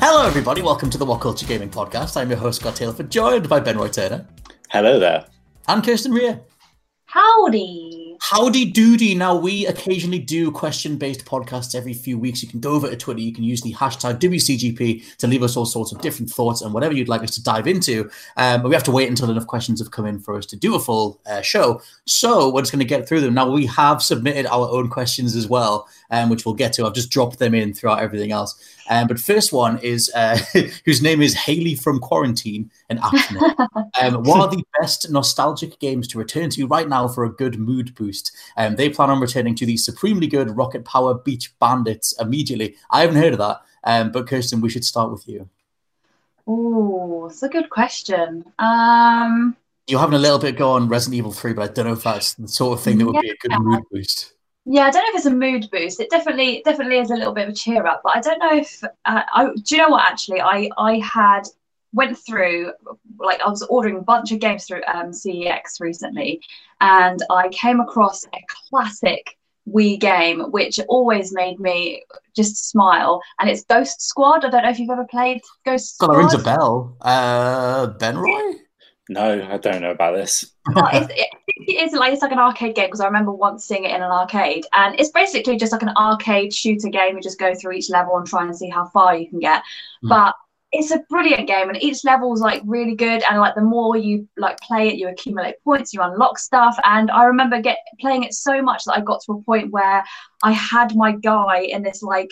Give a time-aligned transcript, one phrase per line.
[0.00, 0.62] Hello, everybody.
[0.62, 2.20] Welcome to the What Culture Gaming Podcast.
[2.20, 4.26] I'm your host, Scott Taylor, joined by Ben Roy Turner
[4.70, 5.24] Hello there.
[5.68, 6.40] and Kirsten Rea.
[7.04, 8.01] Howdy.
[8.32, 9.14] Howdy doody.
[9.14, 12.42] Now, we occasionally do question based podcasts every few weeks.
[12.42, 15.54] You can go over to Twitter, you can use the hashtag WCGP to leave us
[15.54, 18.10] all sorts of different thoughts and whatever you'd like us to dive into.
[18.38, 20.56] Um, but we have to wait until enough questions have come in for us to
[20.56, 21.82] do a full uh, show.
[22.06, 23.34] So we're just going to get through them.
[23.34, 26.86] Now, we have submitted our own questions as well, um, which we'll get to.
[26.86, 28.54] I've just dropped them in throughout everything else.
[28.88, 30.38] Um, but first one is uh,
[30.84, 33.68] whose name is Haley from Quarantine and Ashna.
[34.00, 37.58] um, what are the best nostalgic games to return to right now for a good
[37.58, 38.30] mood boost?
[38.56, 42.76] Um, they plan on returning to the supremely good Rocket Power Beach Bandits immediately.
[42.90, 45.48] I haven't heard of that, um, but Kirsten, we should start with you.
[46.46, 48.44] Oh, it's a good question.
[48.58, 51.92] Um, You're having a little bit go on Resident Evil 3, but I don't know
[51.94, 54.34] if that's the sort of thing that would be a good mood boost.
[54.64, 56.00] Yeah, I don't know if it's a mood boost.
[56.00, 58.56] It definitely definitely is a little bit of a cheer up, but I don't know
[58.56, 61.42] if uh, I do you know what actually I I had
[61.92, 62.72] went through
[63.18, 66.40] like I was ordering a bunch of games through um, CEX recently,
[66.80, 68.38] and I came across a
[68.70, 69.36] classic
[69.68, 72.04] Wii game which always made me
[72.36, 74.44] just smile, and it's Ghost Squad.
[74.44, 76.14] I don't know if you've ever played Ghost God, Squad.
[76.14, 76.96] that rings a bell.
[77.00, 78.52] Uh, Ben Roy?
[79.12, 80.52] No, I don't know about this.
[80.74, 83.66] Well, it's, it, it is like it's like an arcade game because I remember once
[83.66, 87.16] seeing it in an arcade, and it's basically just like an arcade shooter game.
[87.16, 89.62] You just go through each level and try and see how far you can get.
[90.02, 90.08] Mm.
[90.08, 90.34] But
[90.72, 93.22] it's a brilliant game, and each level is like really good.
[93.28, 96.78] And like the more you like play it, you accumulate points, you unlock stuff.
[96.84, 100.02] And I remember get playing it so much that I got to a point where
[100.42, 102.30] I had my guy in this like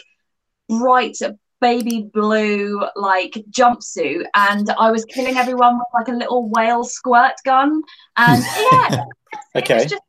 [0.69, 1.19] bright
[1.61, 7.35] baby blue like jumpsuit and I was killing everyone with like a little whale squirt
[7.45, 7.83] gun
[8.17, 9.05] and yeah
[9.55, 9.75] it Okay.
[9.75, 10.03] was just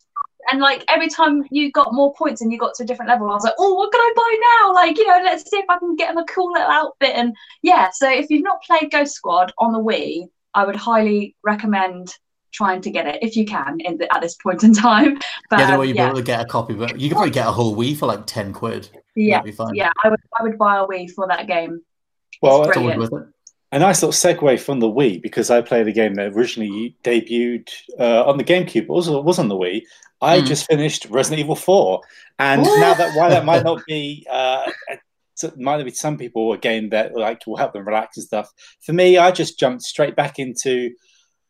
[0.52, 3.30] and like every time you got more points and you got to a different level
[3.30, 4.74] I was like oh what can I buy now?
[4.74, 7.12] Like you know let's see if I can get him a cool little outfit.
[7.16, 11.36] And yeah so if you've not played Ghost Squad on the Wii I would highly
[11.44, 12.14] recommend
[12.52, 15.18] trying to get it if you can in the, at this point in time
[15.50, 17.16] but yeah, the way you'll yeah be able to get a copy, but you could
[17.16, 18.90] probably get a whole Wii for like 10 quid.
[19.16, 19.74] yeah be fine.
[19.76, 21.82] yeah I would I would buy a Wii for that game
[22.42, 23.00] Well, It's It's brilliant.
[23.12, 23.28] worth it.
[23.74, 27.70] a nice little segue from the Wii because I played a game that originally debuted
[28.00, 29.84] uh, on the GameCube, but also was on the Wii.
[30.22, 30.46] I Hmm.
[30.46, 32.00] just finished Resident Evil 4,
[32.38, 32.80] and Ooh.
[32.80, 34.70] now that while that might not be, uh,
[35.36, 38.52] so- might be some people a game that like will help them relax and stuff.
[38.82, 40.92] For me, I just jumped straight back into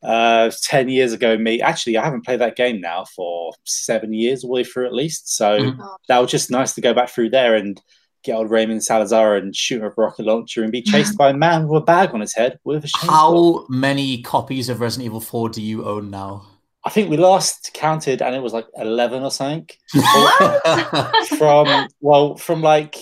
[0.03, 1.37] uh, ten years ago.
[1.37, 4.85] Me, actually, I haven't played that game now for seven years, all the way through
[4.87, 5.35] at least.
[5.35, 5.97] So Mhm.
[6.07, 7.79] that was just nice to go back through there and
[8.23, 11.67] get old Ramon Salazar and shoot a rocket launcher and be chased by a man
[11.67, 13.07] with a bag on his head with a chainsaw.
[13.09, 16.45] How many copies of Resident Evil 4 do you own now?
[16.83, 19.67] I think we last counted and it was like eleven or something.
[21.37, 22.97] from well, from like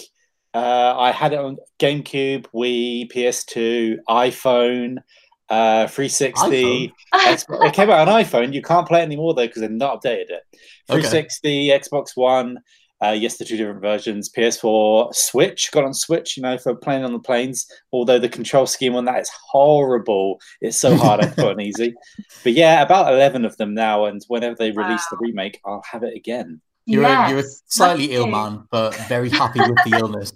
[0.54, 4.98] uh, I had it on GameCube, Wii, PS2, iPhone,
[5.50, 6.94] uh, 360.
[7.14, 8.54] Xbox- it came out on iPhone.
[8.54, 10.44] You can't play it anymore though because they've not updated it.
[10.90, 11.02] Okay.
[11.02, 12.60] 360, Xbox One.
[13.02, 14.30] Uh, yes, the two different versions.
[14.30, 16.36] PS4, Switch got on Switch.
[16.36, 17.66] You know, for playing on the planes.
[17.94, 20.40] Although the control scheme on that is horrible.
[20.60, 21.24] It's so hard.
[21.24, 21.94] I put on easy.
[22.44, 24.06] But yeah, about eleven of them now.
[24.06, 26.62] And whenever they release the remake, I'll have it again.
[26.86, 30.34] You're, a, you're a slightly ill man, but very happy with the illness.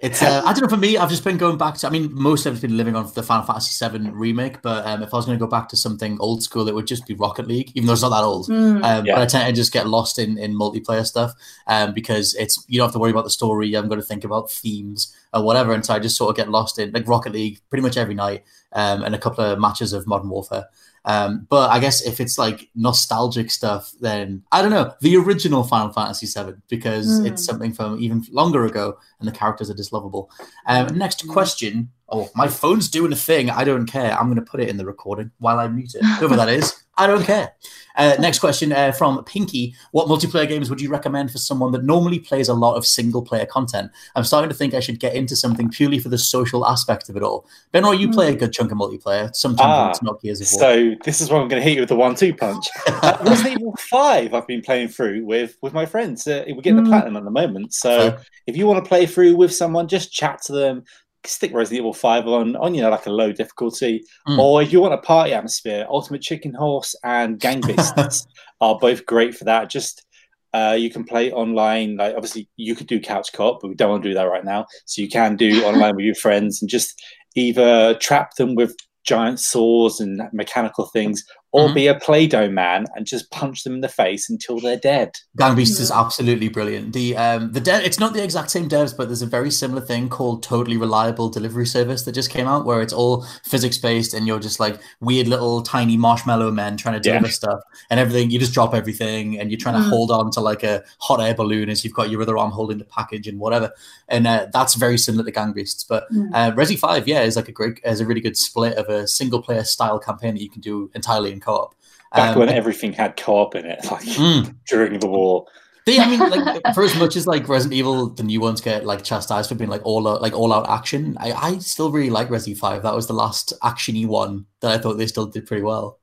[0.00, 0.98] It's uh, I don't know for me.
[0.98, 1.86] I've just been going back to.
[1.86, 5.02] I mean, most of it's been living on the Final Fantasy VII remake, but um,
[5.02, 7.14] if I was going to go back to something old school, it would just be
[7.14, 8.48] Rocket League, even though it's not that old.
[8.48, 8.84] Mm.
[8.84, 9.14] Um, Yeah.
[9.14, 11.32] But I tend to just get lost in, in multiplayer stuff
[11.66, 13.68] um, because it's you don't have to worry about the story.
[13.68, 15.14] You haven't got to think about themes.
[15.32, 15.72] or whatever.
[15.72, 18.14] And so I just sort of get lost in like Rocket League pretty much every
[18.14, 20.66] night um, and a couple of matches of Modern Warfare.
[21.06, 25.62] Um, but I guess if it's like nostalgic stuff, then I don't know the original
[25.62, 27.30] Final Fantasy VII because mm.
[27.30, 30.30] it's something from even longer ago, and the characters are just lovable.
[30.66, 31.30] Um, next hmm.
[31.30, 31.90] question.
[32.08, 33.50] Oh, my phone's doing a thing.
[33.50, 34.12] I don't care.
[34.12, 36.04] I'm going to put it in the recording while I mute it.
[36.04, 37.52] Whoever that is, I don't care.
[37.96, 39.74] Uh, next question uh, from Pinky.
[39.90, 43.22] What multiplayer games would you recommend for someone that normally plays a lot of single
[43.22, 43.90] player content?
[44.14, 47.16] I'm starting to think I should get into something purely for the social aspect of
[47.16, 47.46] it all.
[47.74, 49.34] Benroy, you play a good chunk of multiplayer.
[49.34, 50.60] Sometimes ah, not Gears of War.
[50.60, 52.66] So this is where I'm going to hit you with the one-two punch.
[52.86, 56.26] uh, Resident Evil Five, I've been playing through with with my friends.
[56.26, 56.88] Uh, we're getting the hmm.
[56.88, 58.16] platinum at the moment, so
[58.46, 60.84] if you want to play through with someone, just chat to them
[61.28, 64.04] stick Resident Evil 5 on, on you know, like a low difficulty.
[64.28, 64.38] Mm.
[64.38, 68.26] Or if you want a party atmosphere, Ultimate Chicken Horse and Gang Beasts
[68.60, 69.70] are both great for that.
[69.70, 70.04] Just
[70.52, 71.96] uh, you can play online.
[71.96, 74.44] Like obviously, you could do couch co-op, but we don't want to do that right
[74.44, 74.66] now.
[74.86, 77.02] So you can do online with your friends and just
[77.34, 78.74] either trap them with
[79.04, 81.24] giant saws and mechanical things,
[81.56, 81.74] or mm-hmm.
[81.74, 85.12] be a Play-Doh man and just punch them in the face until they're dead.
[85.38, 86.92] Gang Beasts is absolutely brilliant.
[86.92, 89.80] The um the de- it's not the exact same devs, but there's a very similar
[89.80, 94.12] thing called Totally Reliable Delivery Service that just came out, where it's all physics based,
[94.12, 97.32] and you're just like weird little tiny marshmallow men trying to deliver yeah.
[97.32, 98.30] stuff, and everything.
[98.30, 99.88] You just drop everything, and you're trying to mm.
[99.88, 102.76] hold on to like a hot air balloon as you've got your other arm holding
[102.76, 103.72] the package and whatever.
[104.08, 105.84] And uh, that's very similar to Gang Beasts.
[105.84, 106.28] But mm.
[106.34, 109.08] uh, Resi Five, yeah, is like a great, is a really good split of a
[109.08, 111.74] single player style campaign that you can do entirely in co-op.
[112.12, 114.54] Back um, when everything had co-op in it, like mm.
[114.68, 115.46] during the war.
[115.86, 118.84] They, I mean, like for as much as like Resident Evil, the new ones get
[118.84, 121.16] like chastised for being like all out, like all out action.
[121.20, 122.82] I, I still really like Resident Five.
[122.82, 126.00] That was the last actiony one that I thought they still did pretty well.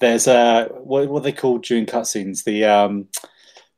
[0.00, 3.08] There's uh, what what they call during cutscenes the um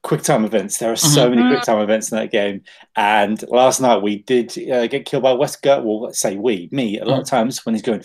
[0.02, 0.78] quick time events.
[0.78, 1.40] There are so mm-hmm.
[1.40, 2.62] many quick time events in that game.
[2.96, 5.82] And last night we did uh, get killed by Wesker.
[5.82, 7.30] Well, let's say we, me, a lot of mm.
[7.30, 8.02] times when he's going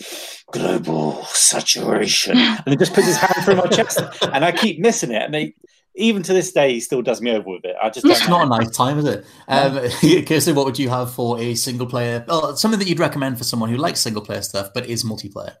[0.52, 4.00] global saturation, and he just puts his hand through my chest,
[4.32, 5.22] and I keep missing it.
[5.22, 5.54] And they,
[5.96, 7.74] even to this day, he still does me over with it.
[7.82, 9.26] I just it's not a nice time, is it?
[9.48, 9.80] Um,
[10.26, 12.24] Kirsten, what would you have for a single player?
[12.28, 15.56] Well, something that you'd recommend for someone who likes single player stuff but is multiplayer.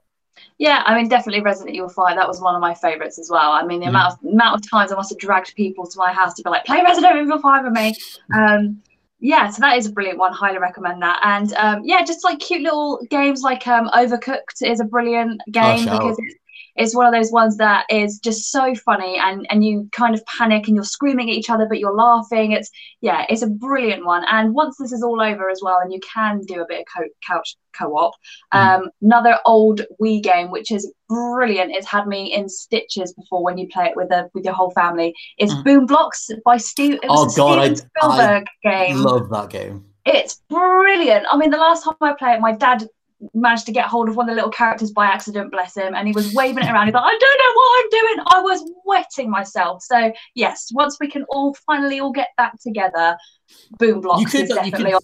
[0.58, 2.16] Yeah, I mean, definitely Resident Evil 5.
[2.16, 3.52] That was one of my favorites as well.
[3.52, 3.90] I mean, the mm.
[3.90, 6.50] amount of amount of times I must have dragged people to my house to be
[6.50, 7.94] like, play Resident Evil 5 with me.
[8.34, 8.82] Um,
[9.20, 10.32] yeah, so that is a brilliant one.
[10.32, 11.20] Highly recommend that.
[11.22, 15.88] And um, yeah, just like cute little games like um, Overcooked is a brilliant game
[15.88, 16.34] oh, because it's
[16.78, 20.24] it's one of those ones that is just so funny and and you kind of
[20.26, 22.52] panic and you're screaming at each other but you're laughing.
[22.52, 22.70] It's
[23.00, 24.24] yeah it's a brilliant one.
[24.30, 26.86] And once this is all over as well and you can do a bit of
[26.94, 28.14] co- couch co-op
[28.52, 28.58] mm.
[28.58, 33.58] um, another old wii game which is brilliant it's had me in stitches before when
[33.58, 35.64] you play it with a with your whole family is mm.
[35.64, 38.96] Boom Blox by steve oh god Steven Spielberg I, game.
[38.96, 39.84] love that game.
[40.04, 41.26] It's brilliant.
[41.30, 42.86] I mean the last time i played it my dad
[43.34, 46.06] managed to get hold of one of the little characters by accident, bless him, and
[46.06, 46.86] he was waving it around.
[46.86, 48.26] He's like, I don't know what I'm doing.
[48.28, 49.82] I was wetting myself.
[49.82, 53.16] So yes, once we can all finally all get back together,
[53.78, 54.94] Boom Blox you could, you could,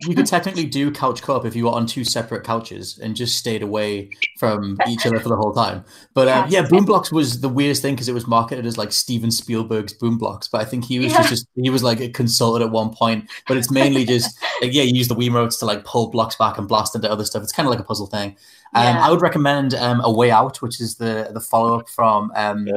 [0.00, 3.36] you could technically do couch co-op if you were on two separate couches and just
[3.36, 5.84] stayed away from each other for the whole time.
[6.14, 8.92] But um, yeah, Boom Blox was the weirdest thing because it was marketed as like
[8.92, 11.26] Steven Spielberg's Boom Blox, but I think he was yeah.
[11.26, 13.28] just he was like a consultant at one point.
[13.46, 16.58] But it's mainly just like, yeah, you use the Wiimotes to like pull blocks back
[16.58, 17.42] and blast into other stuff.
[17.42, 18.36] It's kind of like a puzzle thing.
[18.74, 19.06] Um, yeah.
[19.06, 22.68] I would recommend um, A Way Out, which is the the follow up from um,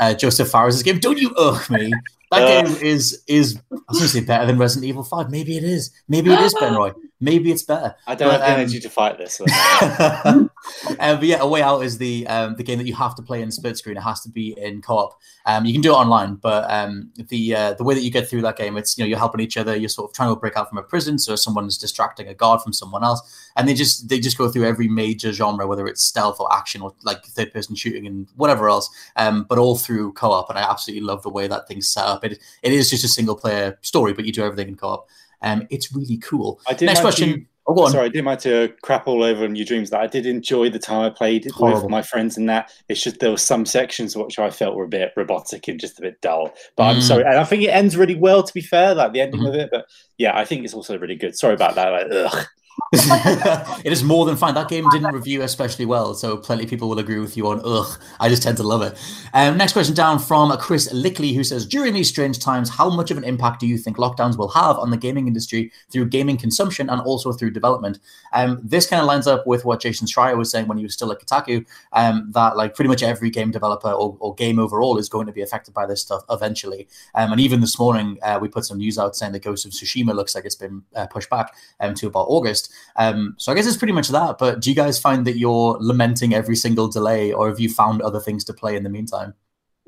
[0.00, 0.98] uh, Joseph Fares' game.
[0.98, 1.92] Don't you ugh me?
[2.36, 5.30] That uh, game is is I was going to say better than Resident Evil Five.
[5.30, 5.90] Maybe it is.
[6.08, 6.92] Maybe it is Ben Roy.
[7.20, 7.94] Maybe it's better.
[8.06, 9.40] I don't but, have the um, energy to fight this.
[9.40, 10.50] um,
[10.98, 13.40] but yeah, A Way Out is the um, the game that you have to play
[13.40, 13.96] in split screen.
[13.96, 15.18] It has to be in co-op.
[15.46, 18.28] Um, you can do it online, but um, the uh, the way that you get
[18.28, 19.76] through that game, it's you know you're helping each other.
[19.76, 22.62] You're sort of trying to break out from a prison, so someone's distracting a guard
[22.62, 26.02] from someone else, and they just they just go through every major genre, whether it's
[26.02, 28.90] stealth or action or like third person shooting and whatever else.
[29.16, 32.23] Um, but all through co-op, and I absolutely love the way that thing's set up.
[32.24, 35.06] It it is just a single player story, but you do everything in co-op.
[35.42, 36.60] Um, it's really cool.
[36.80, 37.28] Next question.
[37.28, 37.90] You, oh, go on.
[37.90, 39.90] Sorry, I didn't mind to crap all over on your dreams.
[39.90, 41.82] That I did enjoy the time I played Horrible.
[41.82, 42.72] with my friends and that.
[42.88, 45.98] It's just there were some sections which I felt were a bit robotic and just
[45.98, 46.54] a bit dull.
[46.76, 46.94] But mm.
[46.94, 48.42] I'm sorry, and I think it ends really well.
[48.42, 49.48] To be fair, like the ending mm-hmm.
[49.48, 49.68] of it.
[49.70, 51.36] But yeah, I think it's also really good.
[51.36, 51.90] Sorry about that.
[51.90, 52.46] Like, ugh.
[52.92, 54.54] it is more than fine.
[54.54, 57.60] That game didn't review especially well, so plenty of people will agree with you on
[57.64, 58.00] ugh.
[58.20, 58.96] I just tend to love it.
[59.32, 63.10] Um, next question down from Chris Lickley, who says, During these strange times, how much
[63.10, 66.36] of an impact do you think lockdowns will have on the gaming industry through gaming
[66.36, 67.98] consumption and also through development?
[68.32, 70.94] Um, this kind of lines up with what Jason Schreier was saying when he was
[70.94, 74.98] still at Kotaku, um, that like pretty much every game developer or, or, game overall
[74.98, 76.88] is going to be affected by this stuff eventually.
[77.14, 79.72] Um, and even this morning, uh, we put some news out saying that Ghost of
[79.72, 82.63] Tsushima looks like it's been uh, pushed back um, to about August.
[82.96, 84.38] Um, so I guess it's pretty much that.
[84.38, 88.02] But do you guys find that you're lamenting every single delay, or have you found
[88.02, 89.34] other things to play in the meantime?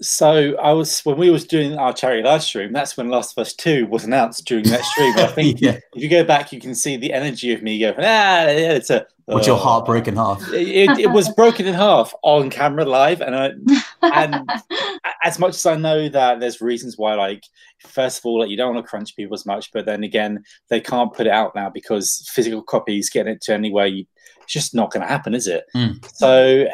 [0.00, 2.73] So I was when we was doing our charity live stream.
[2.73, 5.14] That's when Last of Us Two was announced during that stream.
[5.16, 5.78] I think yeah.
[5.95, 9.06] if you go back, you can see the energy of me going, ah, it's a.
[9.25, 10.40] What's your heart break in half?
[10.52, 13.50] It, it, was broken in half on camera live, and I,
[14.03, 14.49] and
[15.25, 17.43] as much as I know that there's reasons why, like
[17.87, 20.43] first of all, like you don't want to crunch people as much, but then again,
[20.71, 23.87] they can't put it out now because physical copies getting it to anywhere.
[23.87, 24.05] You,
[24.43, 25.65] it's just not going to happen, is it?
[25.75, 26.05] Mm.
[26.15, 26.67] So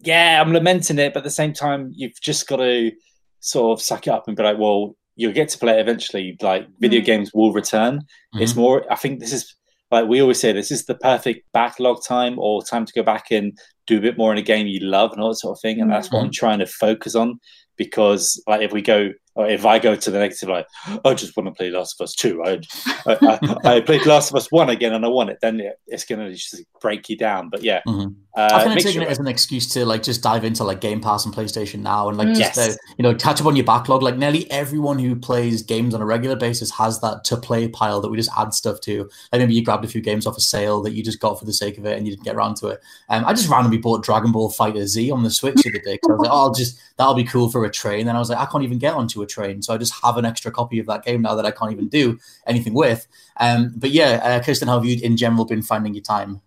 [0.00, 2.92] yeah, I'm lamenting it, but at the same time, you've just got to
[3.40, 6.36] sort of suck it up and be like, well, you'll get to play it eventually.
[6.40, 7.04] Like video mm.
[7.04, 7.98] games will return.
[7.98, 8.42] Mm-hmm.
[8.42, 8.90] It's more.
[8.90, 9.54] I think this is
[9.92, 13.30] like we always say, this is the perfect backlog time or time to go back
[13.30, 15.60] and do a bit more in a game you love and all that sort of
[15.60, 15.80] thing.
[15.80, 16.16] And that's mm-hmm.
[16.16, 17.40] what I'm trying to focus on
[17.76, 20.66] because like if we go if I go to the negative, like
[21.04, 22.60] I just want to play Last of Us Two, I,
[23.06, 26.04] I, I, I played Last of Us One again and I want it, then it's
[26.04, 27.48] going to just break you down.
[27.48, 28.12] But yeah, mm-hmm.
[28.36, 30.64] uh, I've kind of taken sure it as an excuse to like just dive into
[30.64, 32.58] like Game Pass and PlayStation now and like just yes.
[32.58, 34.02] uh, you know catch up on your backlog.
[34.02, 38.02] Like nearly everyone who plays games on a regular basis has that to play pile
[38.02, 39.08] that we just add stuff to.
[39.32, 41.46] Like maybe you grabbed a few games off a sale that you just got for
[41.46, 42.80] the sake of it and you didn't get around to it.
[43.08, 46.10] Um, I just randomly bought Dragon Ball FighterZ on the Switch the other day because
[46.10, 48.08] I was like, oh, I'll just that'll be cool for a train.
[48.08, 50.16] And I was like, I can't even get onto a train, so I just have
[50.16, 53.06] an extra copy of that game now that I can't even do anything with.
[53.38, 56.40] Um, but yeah, uh, Kirsten, how have you in general been finding your time?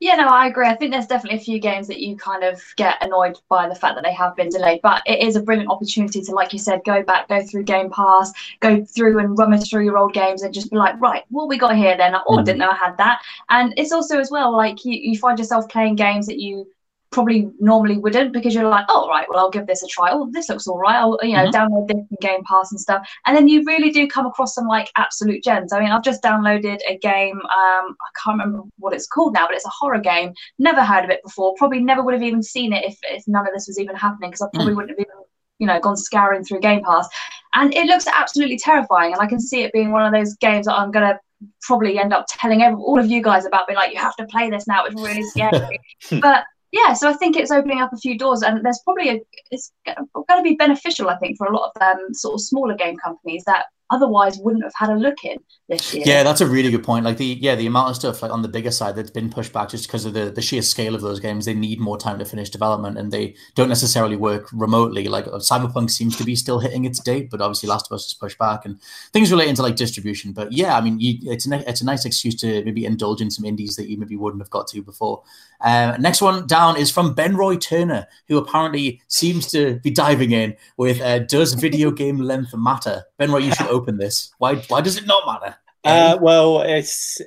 [0.00, 0.68] Yeah, no, I agree.
[0.68, 3.74] I think there's definitely a few games that you kind of get annoyed by the
[3.74, 6.58] fact that they have been delayed, but it is a brilliant opportunity to, like you
[6.58, 10.42] said, go back, go through Game Pass, go through and rummage through your old games
[10.42, 12.14] and just be like, right, what we got here then?
[12.14, 12.66] Oh, I didn't mm.
[12.66, 13.22] know I had that.
[13.50, 16.68] And it's also as well like you, you find yourself playing games that you
[17.10, 20.10] probably normally wouldn't because you're like, oh right, well I'll give this a try.
[20.10, 20.96] Oh, this looks all right.
[20.96, 21.56] I'll you know mm-hmm.
[21.56, 23.08] download this from Game Pass and stuff.
[23.26, 25.72] And then you really do come across some like absolute gems.
[25.72, 27.36] I mean, I've just downloaded a game.
[27.36, 30.32] Um, I can't remember what it's called now, but it's a horror game.
[30.58, 31.54] Never heard of it before.
[31.56, 34.30] Probably never would have even seen it if if none of this was even happening
[34.30, 34.76] because I probably mm.
[34.76, 35.24] wouldn't have even
[35.58, 37.08] you know gone scouring through Game Pass.
[37.54, 39.12] And it looks absolutely terrifying.
[39.12, 41.18] And I can see it being one of those games that I'm gonna
[41.62, 43.66] probably end up telling every, all of you guys about.
[43.66, 44.84] Being like, you have to play this now.
[44.84, 45.80] It's really scary.
[46.20, 49.20] but yeah, so I think it's opening up a few doors, and there's probably a,
[49.50, 50.06] it's going
[50.38, 53.44] to be beneficial, I think, for a lot of um, sort of smaller game companies
[53.44, 56.04] that otherwise wouldn't have had a look in this year.
[56.06, 57.04] Yeah, that's a really good point.
[57.04, 59.52] Like the yeah, the amount of stuff like on the bigger side that's been pushed
[59.52, 61.44] back just because of the, the sheer scale of those games.
[61.44, 65.08] They need more time to finish development and they don't necessarily work remotely.
[65.08, 68.06] Like uh, Cyberpunk seems to be still hitting its date, but obviously Last of Us
[68.06, 68.80] is pushed back and
[69.12, 70.32] things relating to like distribution.
[70.32, 73.30] But yeah, I mean, you, it's a, it's a nice excuse to maybe indulge in
[73.30, 75.22] some indies that you maybe wouldn't have got to before.
[75.60, 80.30] Um, next one down is from Ben Roy Turner, who apparently seems to be diving
[80.30, 83.04] in with uh, Does video game length matter?
[83.18, 84.32] Ben Roy, you should open this.
[84.38, 85.56] Why, why does it not matter?
[85.84, 87.20] Uh, well, it's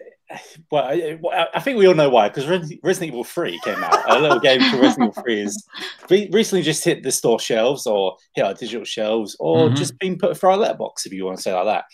[0.69, 4.09] well, I, I, think we all know why because Resident Evil 3 came out.
[4.09, 5.67] A little game called Resident Evil 3 is
[6.31, 9.75] recently just hit the store shelves or hit our digital shelves or mm-hmm.
[9.75, 11.85] just been put for our letterbox, if you want to say like that.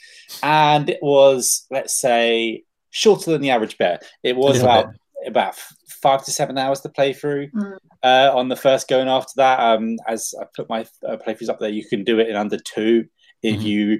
[0.44, 4.00] And it was, let's say, shorter than the average bear.
[4.24, 5.56] It was about bit about
[6.02, 7.78] five to seven hours to play through mm.
[8.04, 9.60] uh, on the first going after that.
[9.60, 12.58] Um, as I put my uh, playthroughs up there, you can do it in under
[12.58, 13.06] two
[13.44, 13.64] if mm.
[13.64, 14.00] you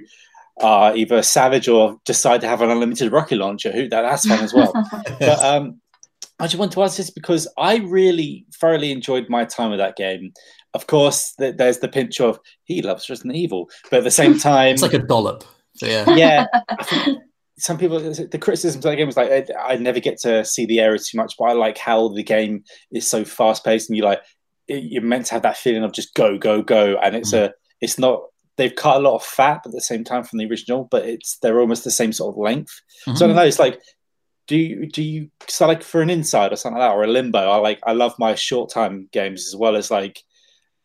[0.60, 3.72] are either savage or decide to have an unlimited rocket launcher.
[3.72, 4.72] Who that, that's fun as well.
[5.18, 5.80] but um,
[6.38, 9.96] I just want to ask this because I really thoroughly enjoyed my time with that
[9.96, 10.32] game.
[10.74, 14.38] Of course, th- there's the pinch of he loves Resident Evil, but at the same
[14.38, 15.44] time, it's like a dollop.
[15.76, 17.14] So, yeah, yeah.
[17.58, 20.66] some people the criticism of the game was like I, I, never get to see
[20.66, 23.96] the area too much, but I like how the game is so fast paced and
[23.96, 24.20] you like
[24.68, 27.46] you're meant to have that feeling of just go go go, and it's mm.
[27.46, 28.22] a it's not
[28.58, 31.38] they've cut a lot of fat at the same time from the original, but it's
[31.38, 32.82] they're almost the same sort of length.
[33.06, 33.16] Mm-hmm.
[33.16, 33.44] So I don't know.
[33.44, 33.80] It's like
[34.46, 37.06] do you do you so like for an inside or something like that or a
[37.06, 37.38] limbo?
[37.38, 40.22] I like I love my short time games as well as like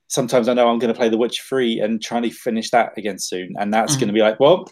[0.08, 2.96] sometimes I know I'm going to play The Witcher 3 and trying to finish that
[2.98, 3.56] again soon.
[3.58, 4.00] And that's mm-hmm.
[4.00, 4.72] going to be like, well,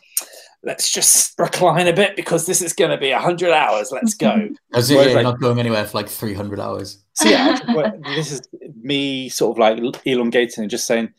[0.63, 3.91] let's just recline a bit because this is going to be 100 hours.
[3.91, 4.50] Let's go.
[4.74, 7.03] As yeah, like, not going anywhere for like 300 hours.
[7.13, 7.60] So, yeah,
[8.15, 8.48] this is
[8.81, 11.10] me sort of like elongating and just saying,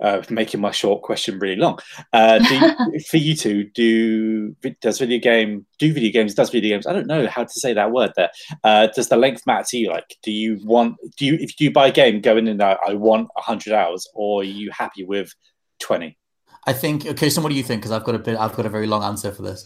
[0.00, 1.78] uh, making my short question really long.
[2.12, 6.34] Uh, do, for you two, do does video game do video games?
[6.34, 6.86] Does video games?
[6.86, 8.30] I don't know how to say that word there.
[8.64, 9.90] Uh, does the length matter to you?
[9.90, 12.94] Like, do you want do you if you buy a game going in there, I
[12.94, 15.34] want hundred hours, or are you happy with
[15.78, 16.18] twenty?
[16.68, 17.30] I think okay.
[17.30, 17.80] So, what do you think?
[17.80, 18.36] Because I've got a bit.
[18.36, 19.64] I've got a very long answer for this.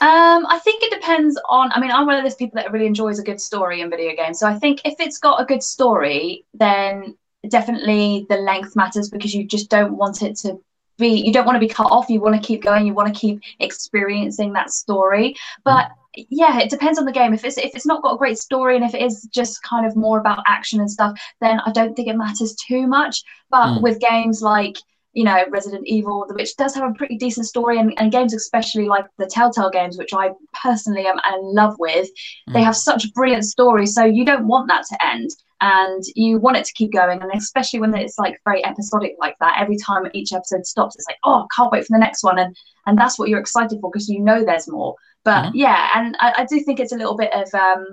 [0.00, 1.70] Um, I think it depends on.
[1.72, 4.14] I mean, I'm one of those people that really enjoys a good story in video
[4.16, 4.40] games.
[4.40, 7.16] So I think if it's got a good story, then
[7.48, 10.60] definitely the length matters because you just don't want it to
[10.98, 11.08] be.
[11.08, 12.08] You don't want to be cut off.
[12.08, 12.86] You want to keep going.
[12.86, 15.34] You want to keep experiencing that story.
[15.64, 16.26] But mm.
[16.30, 17.34] yeah, it depends on the game.
[17.34, 19.86] If it's if it's not got a great story and if it is just kind
[19.86, 23.22] of more about action and stuff, then I don't think it matters too much.
[23.50, 23.82] But mm.
[23.82, 24.76] with games like
[25.12, 28.86] you know, Resident Evil, which does have a pretty decent story, and, and games, especially
[28.86, 30.30] like the Telltale games, which I
[30.62, 32.08] personally am in love with,
[32.48, 32.52] mm.
[32.52, 33.94] they have such brilliant stories.
[33.94, 35.30] So you don't want that to end,
[35.62, 37.22] and you want it to keep going.
[37.22, 41.06] And especially when it's like very episodic like that, every time each episode stops, it's
[41.08, 42.54] like, oh, can't wait for the next one, and
[42.86, 44.96] and that's what you're excited for because you know there's more.
[45.24, 45.56] But mm-hmm.
[45.56, 47.86] yeah, and I, I do think it's a little bit of um,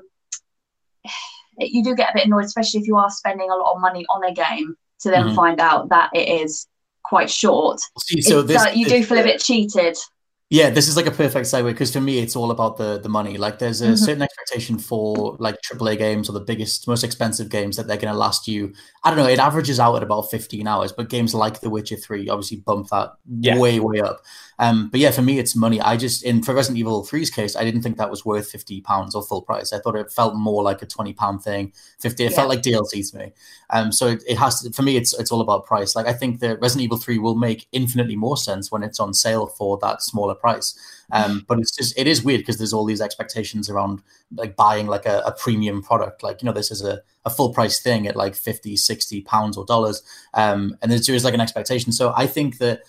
[1.59, 4.03] you do get a bit annoyed, especially if you are spending a lot of money
[4.09, 5.35] on a game to then mm-hmm.
[5.35, 6.67] find out that it is
[7.03, 7.79] quite short.
[7.99, 9.95] See, so this, you do feel a bit cheated.
[10.51, 13.07] Yeah, this is like a perfect segue because for me, it's all about the the
[13.07, 13.37] money.
[13.37, 13.95] Like, there's a mm-hmm.
[13.95, 18.11] certain expectation for like AAA games or the biggest, most expensive games that they're going
[18.11, 18.73] to last you.
[19.03, 19.27] I don't know.
[19.27, 22.89] It averages out at about 15 hours, but games like The Witcher Three obviously bump
[22.89, 23.59] that yeah.
[23.59, 24.21] way, way up.
[24.57, 25.79] Um, but yeah, for me, it's money.
[25.79, 28.81] I just in for Resident Evil 3's case, I didn't think that was worth 50
[28.81, 29.71] pounds or full price.
[29.71, 31.73] I thought it felt more like a 20 pound thing.
[31.99, 32.25] 50.
[32.25, 32.35] It yeah.
[32.35, 33.31] felt like DLC to me.
[33.69, 34.71] Um, so it, it has to.
[34.71, 35.95] For me, it's it's all about price.
[35.95, 39.13] Like I think that Resident Evil 3 will make infinitely more sense when it's on
[39.13, 40.77] sale for that smaller price.
[41.11, 44.01] Um, but it's just it is weird because there's all these expectations around
[44.35, 46.21] like buying like a, a, premium product.
[46.21, 49.57] Like you know, this is a, a full price thing at like 50, 60 pounds
[49.57, 50.03] or dollars.
[50.35, 51.91] Um, and there's, there's like an expectation.
[51.91, 52.81] So I think that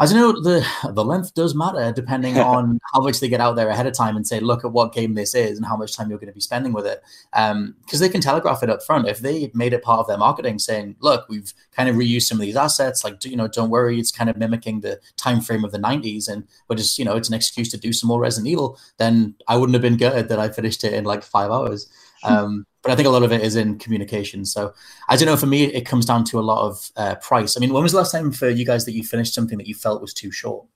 [0.00, 3.56] as you know, the the length does matter depending on how much they get out
[3.56, 5.96] there ahead of time and say, look at what game this is and how much
[5.96, 7.02] time you're going to be spending with it.
[7.32, 9.08] Because um, they can telegraph it up front.
[9.08, 12.38] If they made it part of their marketing, saying, look, we've kind of reused some
[12.38, 15.64] of these assets, like you know, don't worry, it's kind of mimicking the time frame
[15.64, 18.20] of the '90s, and but just you know, it's an excuse to do some more
[18.20, 18.78] Resident Evil.
[18.98, 21.88] Then I wouldn't have been gutted that I finished it in like five hours.
[22.24, 24.44] Um, but I think a lot of it is in communication.
[24.44, 24.74] So
[25.08, 25.36] I don't know.
[25.36, 27.56] For me, it comes down to a lot of uh, price.
[27.56, 29.66] I mean, when was the last time for you guys that you finished something that
[29.66, 30.66] you felt was too short?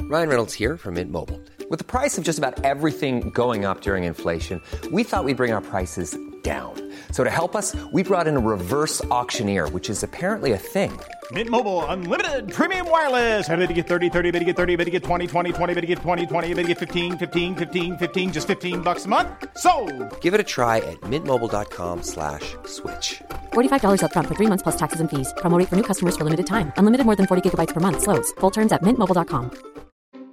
[0.00, 1.40] Ryan Reynolds here from Mint Mobile.
[1.70, 4.60] With the price of just about everything going up during inflation,
[4.92, 6.92] we thought we'd bring our prices down.
[7.10, 11.00] So to help us, we brought in a reverse auctioneer, which is apparently a thing.
[11.32, 13.48] Mint Mobile unlimited premium wireless.
[13.48, 15.74] Ready to get 30, 30, bit to get 30, bit to get 20, 20, 20,
[15.74, 19.06] bit to get 20, 20, bit to get 15, 15, 15, 15 just 15 bucks
[19.06, 19.30] a month.
[19.56, 19.72] So,
[20.20, 22.66] Give it a try at mintmobile.com/slash-switch.
[22.66, 23.22] slash
[23.54, 25.32] $45 up front for 3 months plus taxes and fees.
[25.38, 26.72] Promo for new customers for limited time.
[26.76, 28.30] Unlimited more than 40 gigabytes per month slows.
[28.40, 29.50] Full terms at mintmobile.com.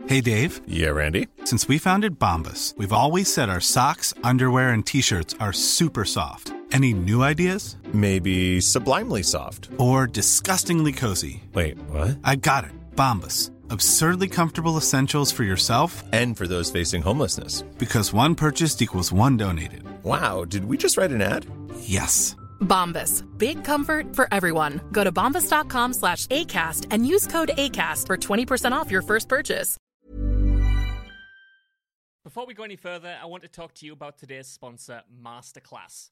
[0.07, 0.59] Hey Dave.
[0.67, 1.27] Yeah, Randy.
[1.45, 6.51] Since we founded Bombas, we've always said our socks, underwear and t-shirts are super soft.
[6.71, 7.75] Any new ideas?
[7.93, 9.67] Maybe sublimely soft.
[9.77, 11.43] Or disgustingly cozy.
[11.53, 12.17] Wait, what?
[12.23, 12.71] I got it.
[12.95, 13.51] Bombas.
[13.69, 17.63] Absurdly comfortable essentials for yourself and for those facing homelessness.
[17.77, 19.83] Because one purchased equals one donated.
[20.03, 21.45] Wow, did we just write an ad?
[21.79, 22.35] Yes.
[22.61, 23.25] Bombas.
[23.37, 24.79] Big comfort for everyone.
[24.91, 29.77] Go to bombas.com slash ACAST and use code ACAST for 20% off your first purchase.
[32.23, 36.11] Before we go any further, I want to talk to you about today's sponsor, Masterclass.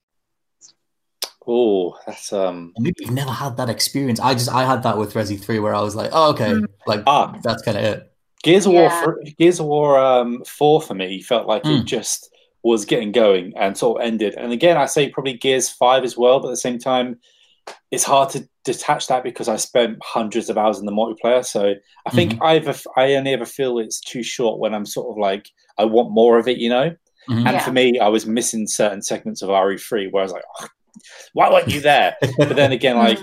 [1.47, 2.73] Oh, that's um.
[2.77, 4.19] Maybe you've never had that experience.
[4.19, 6.65] I just I had that with Resi Three, where I was like, oh okay, Mm.
[6.87, 7.37] like Ah.
[7.43, 8.11] that's kind of it.
[8.43, 9.03] Gears of Yeah.
[9.05, 11.81] War, th- Gears of War um, four for me felt like Mm.
[11.81, 12.29] it just
[12.63, 14.35] was getting going and sort of ended.
[14.37, 17.19] And again, I say probably Gears five as well, but at the same time,
[17.89, 21.43] it's hard to detach that because I spent hundreds of hours in the multiplayer.
[21.43, 21.73] So
[22.05, 22.43] I think Mm-hmm.
[22.43, 25.49] I ever, I only ever feel it's too short when I'm sort of like
[25.79, 26.91] I want more of it, you know.
[27.29, 27.37] Mhm.
[27.47, 27.59] And Yeah.
[27.59, 30.67] for me, I was missing certain segments of RE3 where I was like, "Oh,
[31.33, 32.15] why weren't you there?
[32.37, 33.19] but then again, like,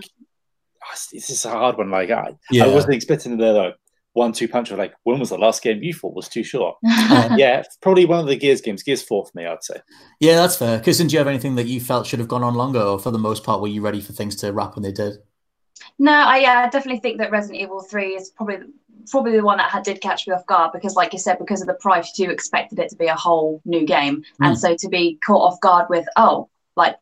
[1.13, 1.91] this is a hard one.
[1.91, 2.65] Like, I, Yeah.
[2.65, 3.75] I wasn't expecting the like,
[4.15, 6.77] one two punch of like, when was the last game you thought was too short?
[7.11, 8.83] Uh, yeah, probably one of the Gears games.
[8.83, 9.77] Gears 4 for me, I'd say.
[10.21, 10.79] yeah, that's fair.
[10.81, 13.11] Kirsten, do you have anything that you felt should have gone on longer, or for
[13.11, 15.15] the most part, were you ready for things to wrap when they did?
[15.99, 18.59] No, I yeah, definitely think that Resident Evil 3 is probably
[19.11, 21.63] probably the one that had, did catch me off guard because, like you said, because
[21.63, 24.59] of the price, you expected it to be a whole new game, and Mm.
[24.59, 26.97] so to be caught off guard with, oh, like,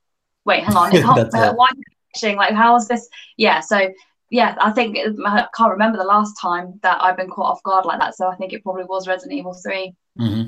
[0.46, 1.68] wait, hang on, uh, why
[2.14, 2.36] crashing?
[2.36, 3.08] Like, how is this?
[3.36, 3.92] Yeah, so
[4.30, 7.84] yeah, I think I can't remember the last time that I've been caught off guard
[7.84, 9.94] like that, so I think it probably was Resident Evil 3.
[10.16, 10.42] hmm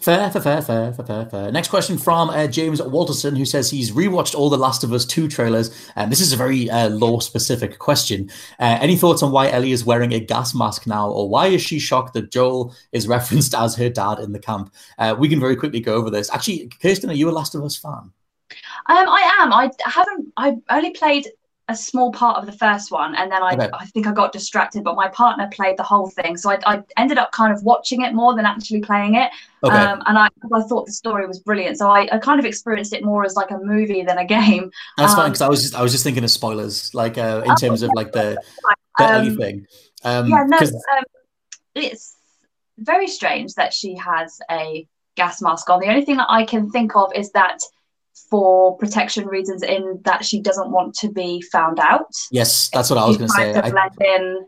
[0.00, 1.52] Fair, fair, fair, fair, fair, fair, fair.
[1.52, 5.04] Next question from uh, James Walterson, who says he's rewatched all the Last of Us
[5.04, 5.70] 2 trailers.
[5.96, 8.30] And this is a very uh, lore specific question.
[8.58, 11.60] Uh, any thoughts on why Ellie is wearing a gas mask now, or why is
[11.60, 14.72] she shocked that Joel is referenced as her dad in the camp?
[14.96, 16.32] Uh, we can very quickly go over this.
[16.32, 18.12] Actually, Kirsten, are you a Last of Us fan?
[18.88, 19.52] Um, I am.
[19.52, 20.32] I haven't.
[20.36, 21.28] I only played
[21.68, 23.68] a small part of the first one, and then I, Okay.
[23.72, 24.84] I think I got distracted.
[24.84, 28.02] But my partner played the whole thing, so I, I ended up kind of watching
[28.02, 29.32] it more than actually playing it.
[29.64, 29.76] Okay.
[29.76, 32.92] Um, and I, I thought the story was brilliant, so I, I kind of experienced
[32.92, 34.70] it more as like a movie than a game.
[34.96, 37.42] That's fine um, because I was just I was just thinking of spoilers, like uh,
[37.44, 38.40] in terms of like the,
[38.98, 39.66] the Um, Ellie thing.
[40.04, 41.04] Um, yeah, no, um,
[41.74, 42.14] it's
[42.78, 45.80] very strange that she has a gas mask on.
[45.80, 47.58] The only thing that I can think of is that
[48.30, 52.12] for protection reasons, in that she doesn't want to be found out.
[52.30, 53.54] yes, that's what I was going to say.
[53.54, 54.46] I- in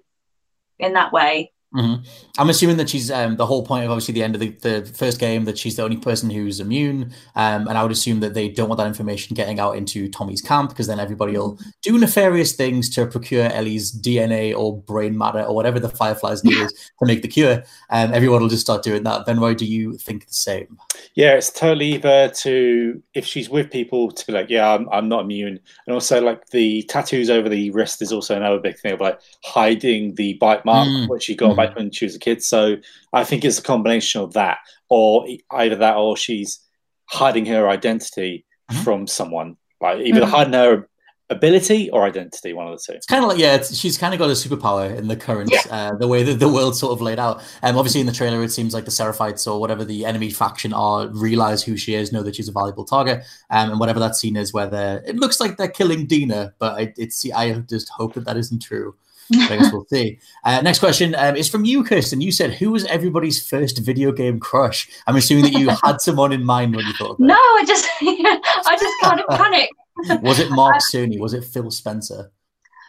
[0.78, 1.52] in that way.
[1.74, 2.02] Mhm.
[2.38, 4.90] I'm assuming that she's um, the whole point of obviously the end of the, the
[4.96, 8.33] first game that she's the only person who's immune, um, and I would assume that
[8.33, 11.98] they don't want that information getting out into Tommy's camp because then everybody will do
[11.98, 16.72] nefarious things to procure Ellie's DNA or brain matter or whatever the Fireflies need is
[17.00, 17.62] to make the cure.
[17.90, 19.26] Um, everyone will just start doing that.
[19.26, 20.78] Then why do you think the same?
[21.16, 25.09] Yeah, it's totally either to, if she's with people, to be like, yeah, I'm, I'm
[25.11, 25.61] not immune.
[25.87, 29.20] And also, like, the tattoos over the wrist is also another big thing of like
[29.44, 31.09] hiding the bite mark, Mm.
[31.09, 31.66] which she got Mhm.
[31.66, 32.42] back when she was a kid.
[32.42, 32.77] So
[33.12, 36.61] I think it's a combination of that, or either that, or she's
[37.07, 38.85] hiding her identity Mhm.
[38.85, 39.57] from someone.
[39.81, 40.29] Like, either Mhm.
[40.29, 40.88] hiding her
[41.31, 42.97] ability or identity, one of the two.
[42.97, 45.53] It's kind of like yeah, it's, she's kind of got a superpower in the current
[45.71, 47.42] uh, the way that the world sort of laid out.
[47.62, 50.73] Um, obviously in the trailer, it seems like the Seraphites or whatever the enemy faction
[50.73, 54.16] are realize who she is, know that she's a valuable target, um, and whatever that
[54.16, 57.90] scene is, where they're it looks like they're killing Dina, but I, it's I just
[57.90, 58.94] hope that that isn't true.
[59.32, 60.18] I guess we'll see.
[60.44, 62.20] Uh, next question um, is from you, Kirsten.
[62.20, 66.32] You said, "Who was everybody's first video game crush?" I'm assuming that you had someone
[66.32, 67.12] in mind when you thought.
[67.12, 69.74] Of No, I just I just kind of panicked.
[70.22, 71.18] Was it Mark Cerny?
[71.18, 72.30] Was it Phil Spencer?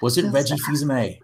[0.02, 0.58] Was it Phil Reggie.
[0.58, 1.19] Fils-Aimé?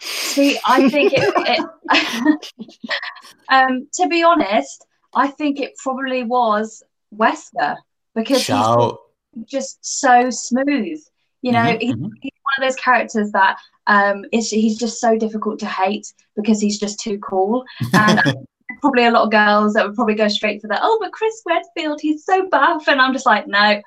[0.00, 1.32] See, I think it.
[1.36, 2.52] it
[3.48, 6.82] um, to be honest, I think it probably was
[7.14, 7.76] Wesker
[8.14, 11.00] because he's just so smooth.
[11.42, 12.10] You know, Mhm, he's, mhm.
[12.20, 16.60] he's one of those characters that um, is he's just so difficult to hate because
[16.60, 17.64] he's just too cool.
[17.92, 18.20] And
[18.80, 20.80] probably a lot of girls that would probably go straight for that.
[20.82, 23.80] Oh, but Chris Redfield, he's so buff, and I'm just like, no,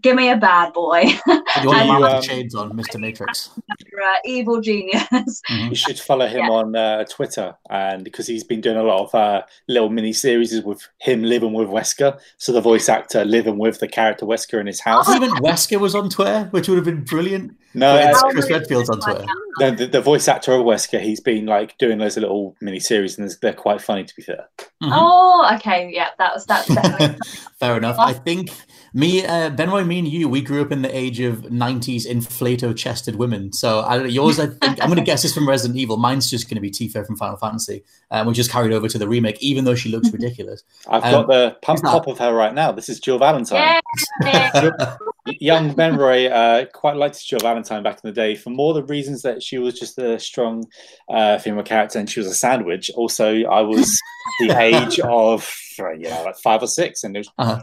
[0.00, 3.00] give me a bad boy, You want a man with um, the shades on, Mr.
[3.00, 3.50] Matrix.
[3.90, 5.42] You're a evil genius.
[5.50, 6.50] You should follow him Yeah.
[6.50, 10.62] on uh, Twitter, and because he's been doing a lot of uh, little mini series
[10.62, 14.66] with him living with Wesker, so the voice actor living with the character Wesker in
[14.68, 15.08] his house.
[15.08, 17.56] Even Wesker was on Twitter, which would have been brilliant.
[17.72, 19.24] No, it's Chris Redfield's on Twitter.
[19.60, 23.18] No, the, the voice actor of Wesker, he's been like doing those little mini series,
[23.18, 24.04] and they're quite funny.
[24.04, 24.48] To be fair,
[24.82, 24.92] Mm-hmm.
[24.94, 26.66] Oh, okay, yeah, that was that's.
[27.60, 27.96] Fair enough.
[27.98, 28.48] I think
[28.94, 33.16] me, uh, Benroy, me and you, we grew up in the age of '90s inflato-chested
[33.16, 33.52] women.
[33.52, 35.98] So I don't know, yours, I think I'm going to guess is from Resident Evil.
[35.98, 38.96] Mine's just going to be Tifa from Final Fantasy, um, which is carried over to
[38.98, 40.62] the remake, even though she looks ridiculous.
[40.88, 42.72] I've Um, got the pump who's top of her right now.
[42.72, 43.80] This is Jill Valentine.
[44.22, 44.70] Yeah.
[45.26, 49.22] Young Benroy uh, quite liked Jill Valentine back in the day for more the reasons
[49.22, 50.64] that she was just a strong
[51.08, 52.90] uh, female character and she was a sandwich.
[52.94, 53.98] Also, I was
[54.40, 57.60] the age of you know like five or six, and it was, Uh-huh.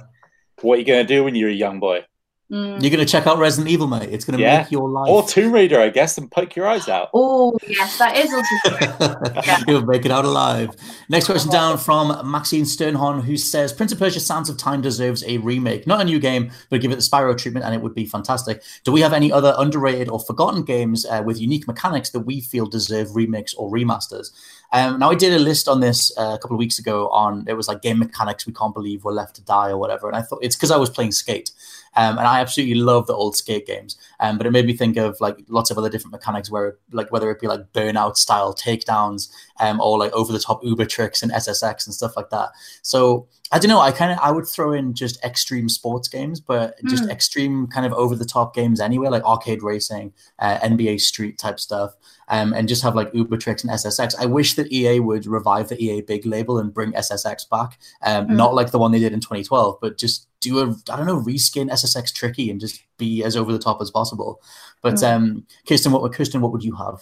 [0.61, 2.05] what are you going to do when you're a young boy?
[2.51, 2.81] Mm.
[2.81, 4.07] You're going to check out Resident Evil, mate.
[4.09, 5.09] It's going to Yeah, make your life.
[5.09, 7.09] or Tomb Raider, I guess, and poke your eyes out.
[7.19, 10.69] Oh, yes, that is also You'll make it out alive.
[11.09, 15.23] Next question down from Maxine Sternhorn, who says Prince of Persia Sands of Time deserves
[15.25, 15.85] a remake.
[15.87, 18.61] Not a new game, but give it the Spyro treatment and it would be fantastic.
[18.83, 22.39] Do we have any other underrated or forgotten games uh, with unique mechanics that we
[22.41, 24.31] feel deserve remakes or remasters?
[24.73, 27.45] Um, now, I did a list on this uh, a couple of weeks ago on
[27.47, 30.07] it was like game mechanics we can't believe were left to die or whatever.
[30.07, 31.51] And I thought it's because I was playing Skate.
[31.97, 33.97] Um, and I absolutely love the old skate games.
[34.19, 37.11] Um, but it made me think of like lots of other different mechanics where like
[37.11, 39.29] whether it be like burnout style takedowns
[39.59, 42.49] um, or like over the top Uber tricks and SSX and stuff like that.
[42.83, 43.79] So I don't know.
[43.79, 47.09] I kind of I would throw in just extreme sports games, but just Mm.
[47.11, 51.57] extreme kind of over the top games anyway, like arcade racing, uh, NBA Street type
[51.59, 51.95] stuff,
[52.27, 54.15] um, and just have like Uber tricks and SSX.
[54.19, 58.27] I wish that EA would revive the EA big label and bring SSX back, um,
[58.27, 58.35] Mm.
[58.35, 61.21] not like the one they did in 2012, but just do a I don't know
[61.21, 64.41] reskin SSX tricky and just be as over the top as possible.
[64.81, 65.15] But Mm.
[65.15, 67.01] um, Kirsten, what would Kirsten, what would you have?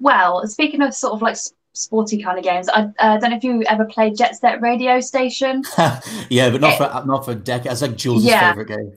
[0.00, 3.36] Well, speaking of sort of like s- sporty kind of games, I uh, don't know
[3.36, 5.62] if you ever played Jet Set Radio Station.
[6.28, 7.80] yeah, but not for not for decades.
[7.80, 8.50] That's like Jules' Yeah.
[8.50, 8.92] favorite game.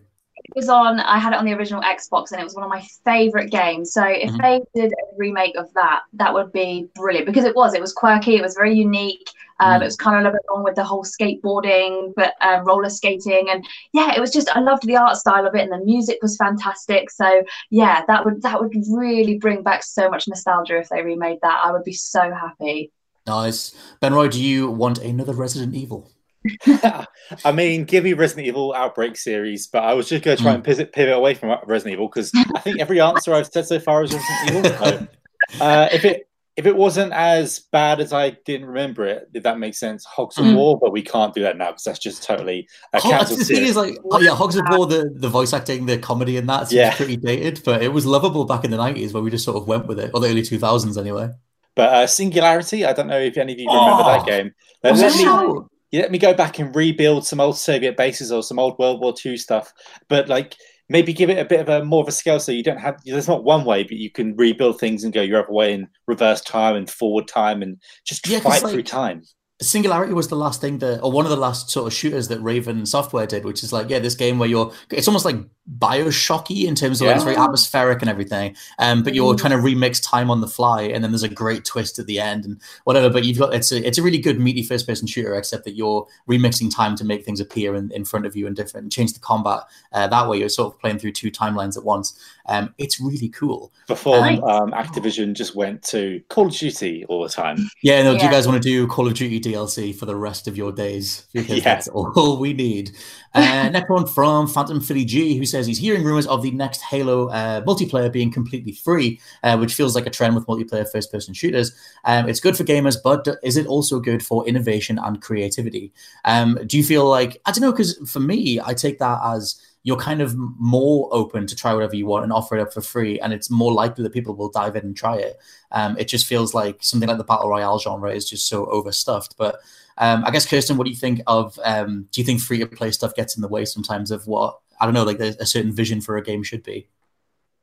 [0.46, 1.00] It was on.
[1.00, 3.94] I had it on the original Xbox, and it was one of my favorite games.
[3.94, 4.42] So if Mhm.
[4.42, 7.74] they did a remake of that, that would be brilliant because it was.
[7.74, 8.36] It was quirky.
[8.36, 9.30] It was very unique.
[9.60, 9.82] Um, Mm.
[9.82, 12.90] It was kind of a little bit wrong with the whole skateboarding, but um, roller
[12.90, 14.50] skating, and yeah, it was just.
[14.56, 17.10] I loved the art style of it, and the music was fantastic.
[17.10, 21.40] So yeah, that would that would really bring back so much nostalgia if they remade
[21.42, 21.62] that.
[21.64, 22.92] I would be so happy.
[23.26, 23.74] Nice.
[24.02, 26.10] Benroy, do you want another Resident Evil?
[27.46, 30.52] I mean, give me Resident Evil Outbreak series, but I was just going to try
[30.52, 30.56] Mm.
[30.56, 33.80] and pivot, pivot away from Resident Evil because I think every answer I've said so
[33.80, 34.78] far is Resident Evil.
[34.78, 35.08] So,
[35.62, 39.58] uh, if it if it wasn't as bad as I didn't remember it, if that
[39.58, 40.56] makes sense, Hogs of Mm.
[40.56, 43.64] War, but we can't do that now because that's just totally a Hog- the thing
[43.64, 46.68] is, like, oh, yeah, Hogs of War, the, the voice acting, the comedy in that
[46.68, 46.96] seems Yeah.
[46.96, 49.68] pretty dated, but it was lovable back in the 90s where we just sort of
[49.68, 51.30] went with it, or the early 2000s anyway.
[51.76, 54.26] But uh, Singularity, I don't know if any of you remember that Oh.
[54.26, 54.54] game.
[54.84, 55.16] Was Let
[55.48, 55.60] me?
[55.94, 59.00] You let me go back and rebuild some old Soviet bases or some old World
[59.00, 59.72] War II stuff,
[60.10, 60.56] but like
[60.90, 63.00] maybe give it a bit of a more of a scale so you don't have
[63.06, 65.88] there's not one way, but you can rebuild things and go your other way in
[66.08, 69.22] reverse time and forward time and just Yeah, fight like, through time.
[69.64, 72.40] Singularity was the last thing that, or one of the last sort of shooters that
[72.40, 75.38] Raven Software did, which is like, yeah, this game where you're, it's almost like
[75.80, 78.56] Bioshocky in terms of like, it's very atmospheric and everything.
[78.80, 81.64] Um, but you're trying to remix time on the fly, and then there's a great
[81.64, 83.10] twist at the end and whatever.
[83.10, 85.76] But you've got it's a it's a really good meaty first person shooter, except that
[85.76, 88.92] you're remixing time to make things appear in, in front of you and different, and
[88.92, 89.62] change the combat.
[89.94, 92.20] Uh, that way, you're sort of playing through two timelines at once.
[92.48, 93.72] Um, it's really cool.
[93.88, 97.70] Before um, Activision just went to Call of Duty all the time.
[97.82, 100.48] Yeah, no, do you guys want to do Call of Duty DLC for the rest
[100.48, 101.28] of your days?
[101.34, 101.64] Because Yeah.
[101.64, 102.92] that's all we need.
[103.36, 106.82] Uh, next one from Phantom Philly G, who says he's hearing rumors of the next
[106.82, 111.12] Halo uh, multiplayer being completely free, uh, which feels like a trend with multiplayer first
[111.12, 111.72] person shooters.
[112.06, 115.92] Um, it's good for gamers, but is it also good for innovation and creativity?
[116.26, 119.60] Um, do you feel like, I don't know, because for me, I take that as
[119.84, 122.82] you're kind of more open to try whatever you want and offer it up for
[122.82, 125.38] free, and it's more likely that people will dive in and try it.
[125.72, 129.36] Um, it just feels like something like the battle royale genre is just so overstuffed.
[129.38, 129.60] But
[129.98, 131.60] um, I guess Kirsten, what do you think of?
[131.64, 134.58] Um, do you think free to play stuff gets in the way sometimes of what
[134.80, 136.88] I don't know, like a, a certain vision for a game should be?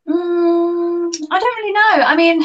[0.06, 2.04] Mm, I don't really know.
[2.04, 2.42] I mean,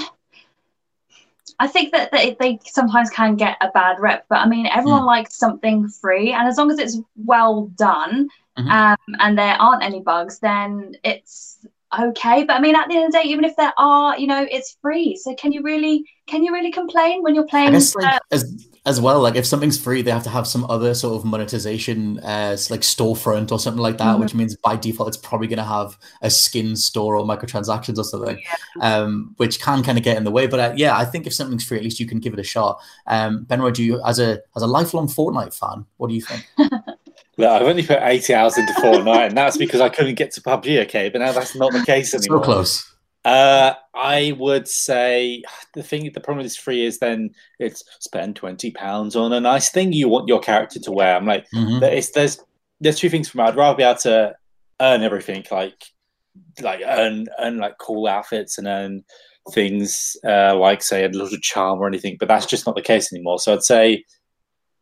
[1.60, 5.02] I think that they, they sometimes can get a bad rep, but I mean, everyone
[5.02, 5.08] Hmm.
[5.08, 8.72] likes something free, and as long as it's well done Mhm.
[8.72, 11.58] um, and there aren't any bugs, then it's
[12.00, 12.44] okay.
[12.44, 14.46] But I mean, at the end of the day, even if there are, you know,
[14.50, 15.16] it's free.
[15.16, 17.70] So can you really can you really complain when you're playing?
[17.70, 20.46] I guess like uh, as as well, like if something's free, they have to have
[20.46, 24.20] some other sort of monetization, uh, like storefront or something like that, Mhm.
[24.20, 28.04] which means by default it's probably going to have a skin store or microtransactions or
[28.04, 28.40] something,
[28.82, 30.46] um, which can kind of get in the way.
[30.46, 32.44] But uh, yeah, I think if something's free, at least you can give it a
[32.44, 32.80] shot.
[33.08, 36.46] Um, Benroy, do you as a as a lifelong Fortnite fan, what do you think?
[37.38, 40.42] Look, I've only put 80 hours into Fortnite, and that's because I couldn't get to
[40.42, 41.10] PUBG, okay?
[41.10, 42.40] But now that's not the case anymore.
[42.44, 42.92] so close.
[43.26, 45.44] Uh, I would say
[45.74, 49.40] the thing, the problem with this free is then it's spend twenty pounds on a
[49.42, 51.16] nice thing you want your character to wear.
[51.16, 51.80] I'm like, Mhm.
[51.80, 52.40] there is, there's
[52.80, 53.44] there's two things for me.
[53.46, 54.36] I'd rather be able to
[54.80, 55.84] earn everything, like
[56.62, 59.04] like earn earn like cool outfits and earn
[59.54, 63.12] things uh, like say a little charm or anything, but that's just not the case
[63.12, 63.40] anymore.
[63.40, 64.04] So I'd say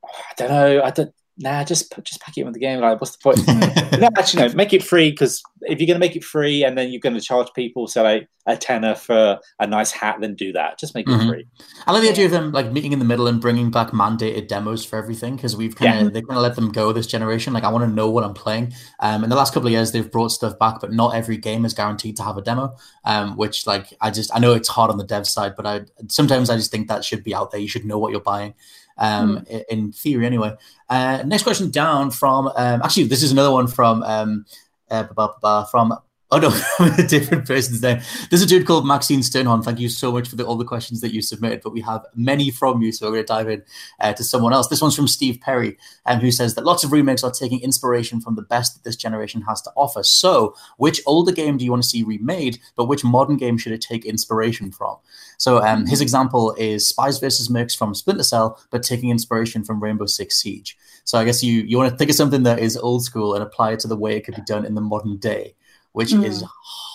[0.05, 0.83] I don't know.
[0.83, 1.13] I don't.
[1.37, 2.79] Nah, just just pack it in with the game.
[2.79, 3.47] Like, what's the point?
[3.99, 4.53] no, actually, no.
[4.53, 7.15] Make it free because if you're going to make it free and then you're going
[7.15, 10.77] to charge people, say like a tenner for a nice hat, then do that.
[10.77, 11.27] Just make it Mhm.
[11.29, 11.47] free.
[11.87, 14.47] I like the idea of them like meeting in the middle and bringing back mandated
[14.47, 16.09] demos for everything because we've kind of Yeah.
[16.09, 17.51] they kind of let them go this generation.
[17.53, 18.73] Like I want to know what I'm playing.
[18.99, 21.65] Um, in the last couple of years, they've brought stuff back, but not every game
[21.65, 22.75] is guaranteed to have a demo.
[23.05, 25.81] Um, which like I just I know it's hard on the dev side, but I
[26.09, 27.61] sometimes I just think that should be out there.
[27.61, 28.53] You should know what you're buying.
[28.97, 30.55] Um, i- in theory, anyway.
[30.89, 34.45] Uh, next question down from um, actually this is another one from um,
[34.91, 35.93] uh, from
[36.33, 38.01] oh no, a different person's name.
[38.29, 39.63] There's a dude called Maxine Sternhorn.
[39.63, 42.05] Thank you so much for the, all the questions that you submitted, but we have
[42.15, 43.63] many from you, so we're going to dive in
[43.99, 44.67] uh, to someone else.
[44.67, 48.19] This one's from Steve Perry, um, who says that lots of remakes are taking inspiration
[48.19, 50.03] from the best that this generation has to offer.
[50.03, 53.71] So, which older game do you want to see remade, but which modern game should
[53.73, 54.97] it take inspiration from?
[55.37, 59.81] So, um, his example is Spies versus Mercs from Splinter Cell, but taking inspiration from
[59.81, 60.77] Rainbow Six Siege.
[61.03, 63.43] So, I guess you you want to think of something that is old school and
[63.43, 65.55] apply it to the way it could be done in the modern day,
[65.93, 66.25] which Mm.
[66.25, 66.43] is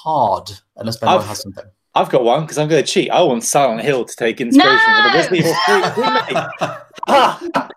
[0.02, 1.64] hard unless Ben I've- has something.
[1.94, 3.10] I've got one because I'm going to cheat.
[3.10, 6.70] I want Silent Hill to take inspiration from the Resident Evil 3 remake.
[7.08, 7.40] Ah!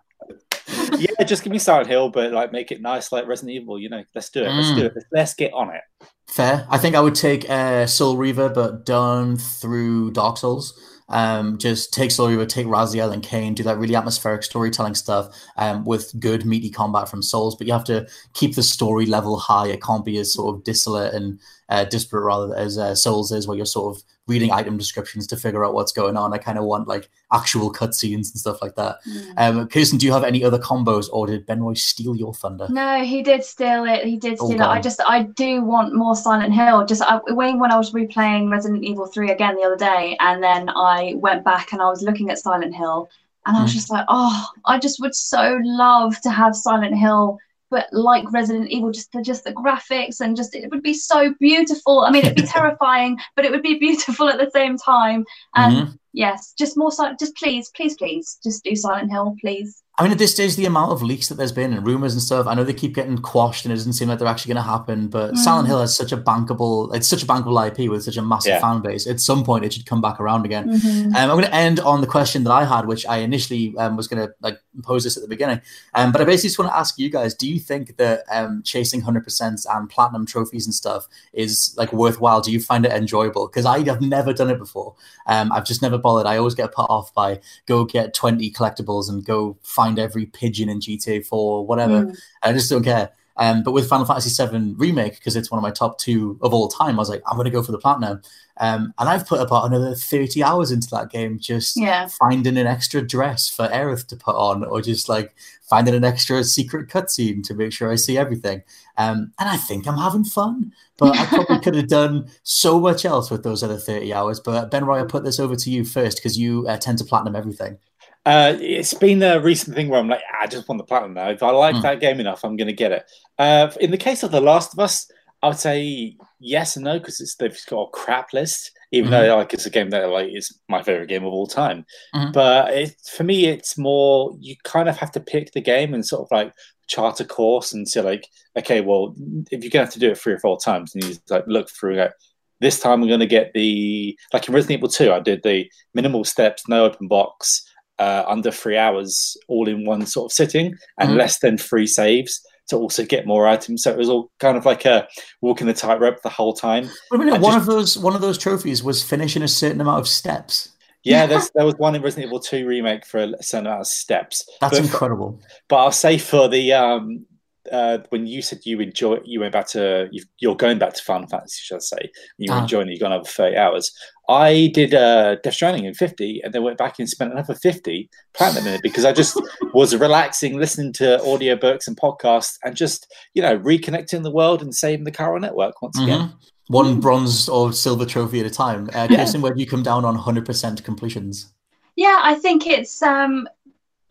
[0.99, 3.79] yeah, just give me Silent Hill, but like make it nice like Resident Evil.
[3.79, 4.49] You know, let's do it.
[4.49, 4.85] Let's do Mm.
[4.85, 4.91] it.
[4.95, 5.81] Let's, let's get on it.
[6.27, 6.67] Fair.
[6.69, 10.79] I think I would take uh, Soul Reaver, but done through Dark Souls.
[11.11, 15.85] Um, just take Reaver, take Raziel and Kain, do that really atmospheric storytelling stuff um,
[15.85, 17.55] with good meaty combat from Souls.
[17.55, 19.67] But you have to keep the story level high.
[19.67, 21.39] It can't be as sort of dissolate and
[21.71, 25.35] uh, disparate rather as uh, Souls is, where you're sort of reading item descriptions to
[25.35, 26.31] figure out what's going on.
[26.33, 28.97] I kind of want like actual cutscenes and stuff like that.
[29.37, 32.67] Um, Kirsten, do you have any other combos, or did Benroy steal your thunder?
[32.69, 34.05] No, he did steal it.
[34.05, 34.67] He did Oh, steal it.
[34.67, 36.85] I just, I do want more Silent Hill.
[36.85, 40.41] Just I, when when I was replaying Resident Evil 3 again the other day, and
[40.43, 43.09] then I went back and I was looking at Silent Hill,
[43.45, 43.75] and I was Mm.
[43.75, 47.39] just like, oh, I just would so love to have Silent Hill,
[47.71, 51.33] but like Resident Evil, just the just the graphics and just it would be so
[51.39, 52.01] beautiful.
[52.01, 55.25] I mean, it'd be terrifying, but it would be beautiful at the same time.
[55.55, 55.97] And Mhm.
[56.13, 57.17] yes, just more Silent.
[57.19, 59.81] Just please, please, please, just do Silent Hill, please.
[59.99, 62.21] I mean, at this stage, the amount of leaks that there's been and rumors and
[62.23, 64.63] stuff, I know they keep getting quashed and it doesn't seem like they're actually going
[64.65, 65.09] to happen.
[65.09, 65.37] But Mm.
[65.37, 68.51] Silent Hill has such a bankable, it's such a bankable IP with such a massive
[68.51, 68.61] Yeah.
[68.61, 69.05] fan base.
[69.05, 70.69] At some point, it should come back around again.
[70.71, 71.05] Mhm.
[71.07, 73.95] Um, I'm going to end on the question that I had, which I initially um,
[73.95, 75.61] was going to like pose this at the beginning.
[75.93, 78.61] Um, but I basically just want to ask you guys: Do you think that um,
[78.63, 82.41] chasing hundred percent and platinum trophies and stuff is like worthwhile?
[82.41, 83.47] Do you find it enjoyable?
[83.47, 84.95] Because I have never done it before.
[85.27, 86.27] Um, I've just never bothered.
[86.27, 90.69] I always get put off by go get twenty collectibles and go find every pigeon
[90.69, 92.05] in GTA Four or whatever.
[92.05, 92.17] Mm.
[92.43, 93.11] I just don't care.
[93.41, 96.53] Um, but with Final Fantasy VII Remake, because it's one of my top two of
[96.53, 98.21] all time, I was like, I'm going to go for the platinum.
[98.57, 102.05] Um, and I've put about another 30 hours into that game just Yeah.
[102.07, 106.43] finding an extra dress for Aerith to put on, or just like finding an extra
[106.43, 108.61] secret cutscene to make sure I see everything.
[108.95, 113.05] Um, and I think I'm having fun, but I probably could have done so much
[113.05, 114.39] else with those other 30 hours.
[114.39, 117.35] But Benroy, I'll put this over to you first because you uh, tend to platinum
[117.35, 117.79] everything.
[118.25, 121.13] Uh, it's been a recent thing where I'm like, "Ah, I just want the platinum
[121.15, 121.29] now.
[121.29, 121.81] If I like Mm.
[121.81, 123.03] that game enough, I'm going to get it.
[123.39, 125.09] Uh, in the case of The Last of Us,
[125.41, 128.71] I would say yes and no because it's they've got a crap list.
[128.91, 131.85] Even though like it's a game that like is my favorite game of all time,
[132.13, 132.33] Mhm.
[132.33, 136.05] but it, for me, it's more you kind of have to pick the game and
[136.05, 136.53] sort of like
[136.87, 138.27] chart a course and say like,
[138.59, 139.15] okay, well,
[139.49, 141.45] if you're gonna have to do it three or four times, and you just, like
[141.47, 142.11] look through like
[142.59, 145.67] this time I'm going to get the like in Resident Evil 2, I did the
[145.95, 147.63] minimal steps, no open box,
[147.99, 151.17] uh, under three hours, all in one sort of sitting, and Mhm.
[151.17, 153.83] less than three saves to also get more items.
[153.83, 155.07] So it was all kind of like a
[155.41, 156.85] walking the tightrope the whole time.
[157.11, 159.81] Wait a minute, one just- of those one of those trophies was finishing a certain
[159.81, 160.69] amount of steps.
[161.03, 163.87] Yeah, there's, there was one in Resident Evil 2 remake for a certain amount of
[163.87, 164.45] steps.
[164.61, 165.39] That's But- incredible.
[165.67, 167.25] But I'll say for the um,
[167.71, 171.03] uh, when you said you enjoy, you went back to you you're going back to
[171.03, 172.11] Final Fantasy, should I say?
[172.37, 172.61] You were Ah.
[172.63, 172.93] enjoying it.
[172.93, 173.91] You got another thirty hours.
[174.29, 178.09] I did uh, Death Stranding in fifty, and then went back and spent another fifty
[178.33, 179.39] platinum in it because I just
[179.73, 184.73] was relaxing, listening to audiobooks and podcasts, and just you know reconnecting the world and
[184.73, 186.19] saving the Chiral network once again.
[186.19, 186.33] Mhm.
[186.67, 188.89] One bronze or silver trophy at a time.
[188.93, 189.17] Uh, Yeah.
[189.17, 191.51] Kirsten, where do you come down on 100% completions?
[191.97, 193.45] Yeah, I think it's um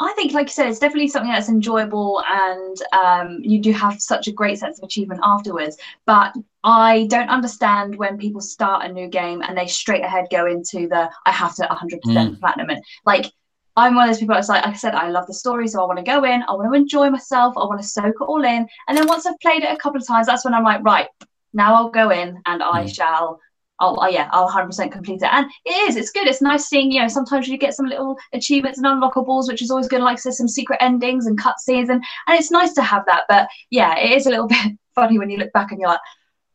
[0.02, 4.00] I think, like you said, it's definitely something that's enjoyable, and um, you do have
[4.00, 5.76] such a great sense of achievement afterwards.
[6.06, 6.34] But
[6.64, 10.88] I don't understand when people start a new game and they straight ahead go into
[10.88, 12.40] the I have to 100% Mm.
[12.40, 12.82] platinum it.
[13.04, 13.30] Like
[13.76, 15.82] I'm one of those people that's like, like I said, I love the story, so
[15.82, 18.24] I want to go in, I want to enjoy myself, I want to soak it
[18.24, 20.64] all in, and then once I've played it a couple of times, that's when I'm
[20.64, 21.08] like, right,
[21.52, 22.94] now I'll go in and I Mm.
[22.94, 23.40] shall.
[23.80, 25.28] I'll, oh, yeah, I'll 100% complete it.
[25.32, 26.28] And it is, it's good.
[26.28, 29.70] It's nice seeing, you know, sometimes you get some little achievements and unlockables, which is
[29.70, 30.02] always good.
[30.02, 33.24] Like, there's some secret endings and cutscenes, and, and it's nice to have that.
[33.28, 36.00] But yeah, it is a little bit funny when you look back and you're like,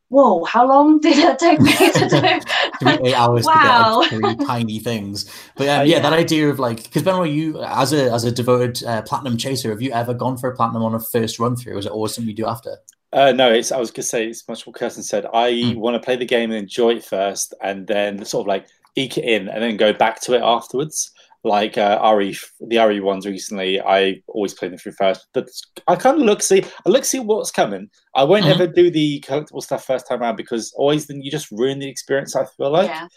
[0.09, 2.39] whoa, how long did it take me to do?
[2.79, 3.53] three eight hours Wow.
[3.53, 5.25] to get like three tiny things.
[5.57, 5.99] But um, Uh, yeah, yeah.
[6.01, 9.71] that idea of like because Benroy, you as a as a devoted uh, platinum chaser,
[9.71, 11.79] have you ever gone for a platinum on a first run through?
[11.79, 12.77] Is it always something you do after?
[13.15, 13.71] Uh, no, it's.
[13.71, 15.25] I was gonna say it's much what Kirsten said.
[15.33, 15.77] I Mm.
[15.77, 19.17] want to play the game and enjoy it first, and then sort of like eke
[19.17, 21.11] it in, and then go back to it afterwards.
[21.45, 25.27] Like uh, RE, the RE ones recently, I always play them through first.
[25.33, 25.47] But
[25.87, 27.87] I kind of look see, I look see what's coming.
[28.15, 28.49] I won't Mhm.
[28.51, 31.87] ever do the collectible stuff first time around because always then you just ruin the
[31.87, 32.35] experience.
[32.35, 32.89] I feel like.
[32.89, 33.07] yeah.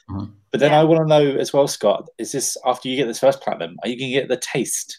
[0.53, 0.81] But then Yeah.
[0.81, 2.07] I want to know as well, Scott.
[2.19, 3.77] Is this after you get this first platinum?
[3.83, 4.99] Are you gonna get the taste?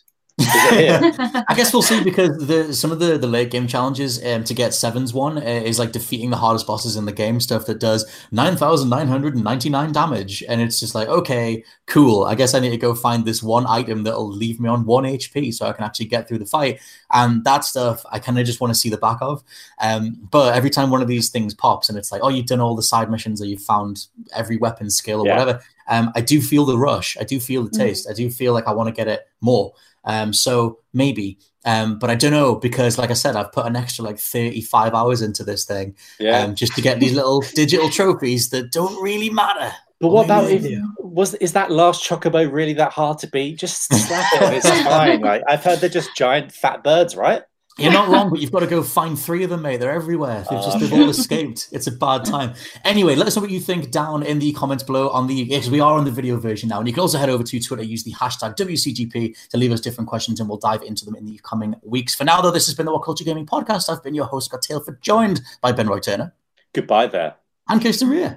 [0.55, 1.45] Is it here?
[1.47, 4.53] I guess we'll see because the some of the the late game challenges um, to
[4.53, 7.79] get sevens one uh, is like defeating the hardest bosses in the game stuff that
[7.79, 12.23] does nine thousand nine hundred and ninety nine damage, and it's just like okay, cool.
[12.23, 15.03] I guess I need to go find this one item that'll leave me on one
[15.05, 16.79] HP so I can actually get through the fight,
[17.11, 19.43] and that stuff I kind of just want to see the back of.
[19.81, 22.59] Um, but every time one of these things pops and it's like, oh, you've done
[22.59, 25.37] all the side missions or you've found every weapon skill or Yeah.
[25.39, 27.17] whatever, um, I do feel the rush.
[27.19, 27.77] I do feel the Mhm.
[27.77, 28.07] taste.
[28.09, 29.73] I do feel like I want to get it more.
[30.03, 33.75] Um, so maybe, um, but I don't know because, like I said, I've put an
[33.75, 36.39] extra like 35 hours into this thing Yeah.
[36.43, 39.73] um, just to get these little digital trophies that don't really matter.
[39.99, 43.59] But what about Maybe if was is that last chocobo really that hard to beat?
[43.59, 45.19] Just slap it it's fine.
[45.19, 47.41] Like I've heard they're just giant fat birds, right?
[47.79, 49.77] You're not wrong, but you've got to go find three of them, mate.
[49.77, 50.45] They're everywhere.
[50.49, 51.01] They've just they've oh.
[51.01, 51.69] all escaped.
[51.71, 52.53] It's a bad time.
[52.83, 55.69] Anyway, let us know what you think down in the comments below on the because
[55.69, 57.83] we are on the video version now, and you can also head over to Twitter,
[57.83, 61.25] use the hashtag WCGP to leave us different questions, and we'll dive into them in
[61.25, 62.15] the coming weeks.
[62.15, 63.89] For now, though, this has been the WhatCulture Gaming Podcast.
[63.89, 66.33] I've been your host, Scott Tailford, joined by Benroy Turner
[66.73, 67.35] Goodbye there.
[67.67, 68.35] and Kirsten Rea.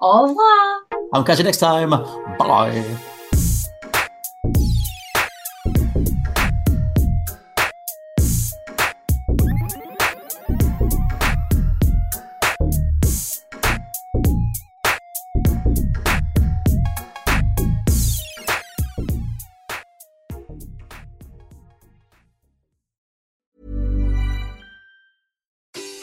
[0.00, 0.80] Au revoir.
[1.12, 1.90] I'll catch you next time.
[1.90, 3.13] Bye.